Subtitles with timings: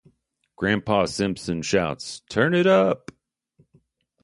[0.55, 3.11] Grampa Simpson shouts, Turn it up!